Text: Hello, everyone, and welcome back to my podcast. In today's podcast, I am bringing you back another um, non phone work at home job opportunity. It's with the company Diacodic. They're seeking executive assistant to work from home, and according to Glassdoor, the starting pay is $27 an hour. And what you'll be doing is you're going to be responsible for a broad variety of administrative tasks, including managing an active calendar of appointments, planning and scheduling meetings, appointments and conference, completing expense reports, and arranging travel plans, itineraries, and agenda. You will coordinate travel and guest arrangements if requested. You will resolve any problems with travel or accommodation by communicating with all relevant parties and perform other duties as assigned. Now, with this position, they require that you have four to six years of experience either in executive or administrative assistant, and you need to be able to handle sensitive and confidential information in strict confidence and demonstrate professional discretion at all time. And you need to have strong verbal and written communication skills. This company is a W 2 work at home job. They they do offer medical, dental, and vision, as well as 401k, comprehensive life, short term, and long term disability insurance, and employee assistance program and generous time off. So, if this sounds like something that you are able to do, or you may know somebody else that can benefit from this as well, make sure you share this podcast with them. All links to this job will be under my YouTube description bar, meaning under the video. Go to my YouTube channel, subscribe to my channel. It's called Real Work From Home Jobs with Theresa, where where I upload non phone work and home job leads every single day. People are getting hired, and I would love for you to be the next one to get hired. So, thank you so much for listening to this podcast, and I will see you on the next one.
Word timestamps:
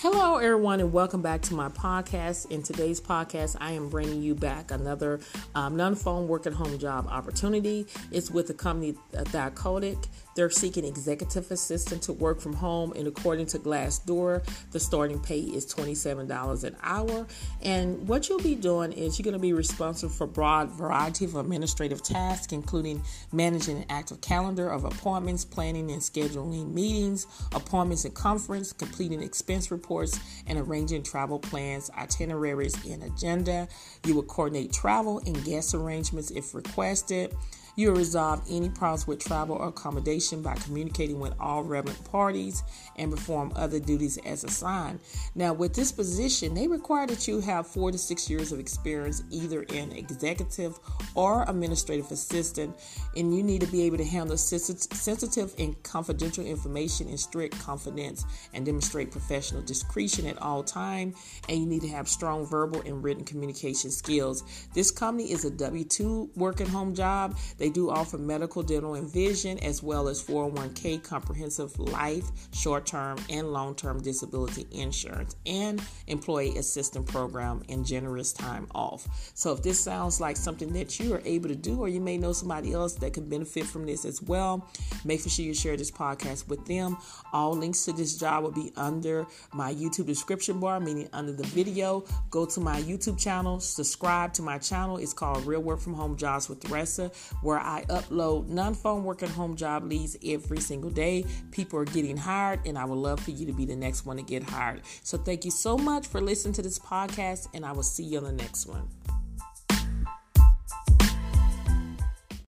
Hello, 0.00 0.36
everyone, 0.36 0.78
and 0.78 0.92
welcome 0.92 1.22
back 1.22 1.42
to 1.42 1.54
my 1.54 1.68
podcast. 1.70 2.52
In 2.52 2.62
today's 2.62 3.00
podcast, 3.00 3.56
I 3.60 3.72
am 3.72 3.88
bringing 3.88 4.22
you 4.22 4.32
back 4.32 4.70
another 4.70 5.18
um, 5.56 5.76
non 5.76 5.96
phone 5.96 6.28
work 6.28 6.46
at 6.46 6.52
home 6.52 6.78
job 6.78 7.08
opportunity. 7.08 7.84
It's 8.12 8.30
with 8.30 8.46
the 8.46 8.54
company 8.54 8.94
Diacodic. 9.12 10.06
They're 10.38 10.50
seeking 10.50 10.84
executive 10.84 11.50
assistant 11.50 12.00
to 12.02 12.12
work 12.12 12.40
from 12.40 12.52
home, 12.52 12.92
and 12.94 13.08
according 13.08 13.46
to 13.46 13.58
Glassdoor, 13.58 14.48
the 14.70 14.78
starting 14.78 15.18
pay 15.18 15.40
is 15.40 15.66
$27 15.66 16.62
an 16.62 16.76
hour. 16.80 17.26
And 17.60 18.06
what 18.06 18.28
you'll 18.28 18.38
be 18.38 18.54
doing 18.54 18.92
is 18.92 19.18
you're 19.18 19.24
going 19.24 19.32
to 19.32 19.40
be 19.40 19.52
responsible 19.52 20.12
for 20.12 20.22
a 20.22 20.28
broad 20.28 20.70
variety 20.70 21.24
of 21.24 21.34
administrative 21.34 22.04
tasks, 22.04 22.52
including 22.52 23.02
managing 23.32 23.78
an 23.78 23.86
active 23.90 24.20
calendar 24.20 24.70
of 24.70 24.84
appointments, 24.84 25.44
planning 25.44 25.90
and 25.90 26.00
scheduling 26.00 26.72
meetings, 26.72 27.26
appointments 27.52 28.04
and 28.04 28.14
conference, 28.14 28.72
completing 28.72 29.20
expense 29.20 29.72
reports, 29.72 30.20
and 30.46 30.56
arranging 30.56 31.02
travel 31.02 31.40
plans, 31.40 31.90
itineraries, 31.98 32.76
and 32.86 33.02
agenda. 33.02 33.66
You 34.06 34.14
will 34.14 34.22
coordinate 34.22 34.72
travel 34.72 35.18
and 35.26 35.44
guest 35.44 35.74
arrangements 35.74 36.30
if 36.30 36.54
requested. 36.54 37.34
You 37.78 37.92
will 37.92 37.98
resolve 37.98 38.42
any 38.50 38.70
problems 38.70 39.06
with 39.06 39.20
travel 39.20 39.54
or 39.54 39.68
accommodation 39.68 40.42
by 40.42 40.56
communicating 40.56 41.20
with 41.20 41.32
all 41.38 41.62
relevant 41.62 42.10
parties 42.10 42.64
and 42.96 43.08
perform 43.08 43.52
other 43.54 43.78
duties 43.78 44.18
as 44.26 44.42
assigned. 44.42 44.98
Now, 45.36 45.52
with 45.52 45.74
this 45.74 45.92
position, 45.92 46.54
they 46.54 46.66
require 46.66 47.06
that 47.06 47.28
you 47.28 47.38
have 47.38 47.68
four 47.68 47.92
to 47.92 47.98
six 47.98 48.28
years 48.28 48.50
of 48.50 48.58
experience 48.58 49.22
either 49.30 49.62
in 49.62 49.92
executive 49.92 50.76
or 51.14 51.44
administrative 51.46 52.10
assistant, 52.10 52.74
and 53.16 53.32
you 53.32 53.44
need 53.44 53.60
to 53.60 53.68
be 53.68 53.82
able 53.82 53.98
to 53.98 54.04
handle 54.04 54.36
sensitive 54.36 55.54
and 55.56 55.80
confidential 55.84 56.44
information 56.44 57.08
in 57.08 57.16
strict 57.16 57.56
confidence 57.60 58.24
and 58.54 58.66
demonstrate 58.66 59.12
professional 59.12 59.62
discretion 59.62 60.26
at 60.26 60.42
all 60.42 60.64
time. 60.64 61.14
And 61.48 61.60
you 61.60 61.66
need 61.66 61.82
to 61.82 61.88
have 61.90 62.08
strong 62.08 62.44
verbal 62.44 62.80
and 62.80 63.04
written 63.04 63.22
communication 63.22 63.92
skills. 63.92 64.42
This 64.74 64.90
company 64.90 65.30
is 65.30 65.44
a 65.44 65.50
W 65.50 65.84
2 65.84 66.30
work 66.34 66.60
at 66.60 66.66
home 66.66 66.92
job. 66.92 67.36
They 67.56 67.67
they 67.68 67.74
do 67.74 67.90
offer 67.90 68.16
medical, 68.16 68.62
dental, 68.62 68.94
and 68.94 69.06
vision, 69.06 69.58
as 69.58 69.82
well 69.82 70.08
as 70.08 70.22
401k, 70.22 71.02
comprehensive 71.02 71.78
life, 71.78 72.24
short 72.54 72.86
term, 72.86 73.18
and 73.28 73.52
long 73.52 73.74
term 73.74 74.02
disability 74.02 74.66
insurance, 74.70 75.36
and 75.44 75.82
employee 76.06 76.56
assistance 76.56 77.10
program 77.10 77.62
and 77.68 77.84
generous 77.84 78.32
time 78.32 78.66
off. 78.74 79.06
So, 79.34 79.52
if 79.52 79.62
this 79.62 79.78
sounds 79.78 80.18
like 80.18 80.38
something 80.38 80.72
that 80.72 80.98
you 80.98 81.12
are 81.12 81.20
able 81.26 81.50
to 81.50 81.54
do, 81.54 81.80
or 81.80 81.88
you 81.88 82.00
may 82.00 82.16
know 82.16 82.32
somebody 82.32 82.72
else 82.72 82.94
that 82.94 83.12
can 83.12 83.28
benefit 83.28 83.66
from 83.66 83.84
this 83.84 84.06
as 84.06 84.22
well, 84.22 84.66
make 85.04 85.20
sure 85.20 85.44
you 85.44 85.52
share 85.52 85.76
this 85.76 85.90
podcast 85.90 86.48
with 86.48 86.64
them. 86.64 86.96
All 87.34 87.52
links 87.52 87.84
to 87.84 87.92
this 87.92 88.16
job 88.16 88.44
will 88.44 88.50
be 88.50 88.72
under 88.76 89.26
my 89.52 89.74
YouTube 89.74 90.06
description 90.06 90.58
bar, 90.58 90.80
meaning 90.80 91.10
under 91.12 91.32
the 91.32 91.44
video. 91.48 92.06
Go 92.30 92.46
to 92.46 92.60
my 92.60 92.80
YouTube 92.80 93.18
channel, 93.18 93.60
subscribe 93.60 94.32
to 94.34 94.42
my 94.42 94.56
channel. 94.56 94.96
It's 94.96 95.12
called 95.12 95.44
Real 95.44 95.60
Work 95.60 95.80
From 95.80 95.92
Home 95.92 96.16
Jobs 96.16 96.48
with 96.48 96.60
Theresa, 96.60 97.10
where 97.42 97.57
where 97.58 97.66
I 97.66 97.84
upload 97.86 98.48
non 98.48 98.74
phone 98.74 99.04
work 99.04 99.22
and 99.22 99.30
home 99.30 99.56
job 99.56 99.84
leads 99.84 100.16
every 100.24 100.60
single 100.60 100.90
day. 100.90 101.24
People 101.50 101.78
are 101.80 101.84
getting 101.84 102.16
hired, 102.16 102.60
and 102.66 102.78
I 102.78 102.84
would 102.84 102.98
love 102.98 103.20
for 103.20 103.30
you 103.30 103.46
to 103.46 103.52
be 103.52 103.64
the 103.64 103.76
next 103.76 104.06
one 104.06 104.16
to 104.16 104.22
get 104.22 104.42
hired. 104.42 104.82
So, 105.02 105.18
thank 105.18 105.44
you 105.44 105.50
so 105.50 105.76
much 105.76 106.06
for 106.06 106.20
listening 106.20 106.54
to 106.54 106.62
this 106.62 106.78
podcast, 106.78 107.48
and 107.54 107.64
I 107.64 107.72
will 107.72 107.82
see 107.82 108.04
you 108.04 108.18
on 108.18 108.24
the 108.24 108.32
next 108.32 108.66
one. 108.66 108.88